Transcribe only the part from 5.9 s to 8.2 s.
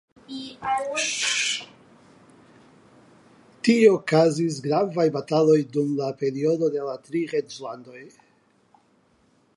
la periodo de la Tri Reĝlandoj.